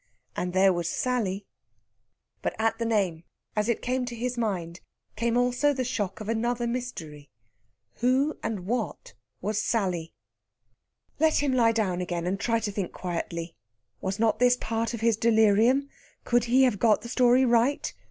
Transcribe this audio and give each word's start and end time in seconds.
And 0.35 0.51
there 0.53 0.73
was 0.73 0.89
Sally.... 0.89 1.45
But 2.41 2.55
at 2.57 2.79
the 2.79 2.87
name, 2.87 3.23
as 3.55 3.69
it 3.69 3.83
came 3.83 4.03
to 4.07 4.15
his 4.15 4.35
mind, 4.35 4.79
came 5.15 5.37
also 5.37 5.73
the 5.73 5.83
shock 5.83 6.19
of 6.19 6.27
another 6.27 6.65
mystery 6.65 7.29
who 7.97 8.35
and 8.41 8.61
what 8.65 9.13
was 9.41 9.61
Sally? 9.61 10.15
Let 11.19 11.43
him 11.43 11.53
lie 11.53 11.71
down 11.73 12.01
again 12.01 12.25
and 12.25 12.39
try 12.39 12.59
to 12.61 12.71
think 12.71 12.91
quietly. 12.91 13.55
Was 13.99 14.17
not 14.17 14.39
this 14.39 14.57
part 14.57 14.95
of 14.95 15.01
his 15.01 15.17
delirium? 15.17 15.87
Could 16.23 16.45
he 16.45 16.63
have 16.63 16.79
got 16.79 17.01
the 17.03 17.07
story 17.07 17.45
right? 17.45 17.93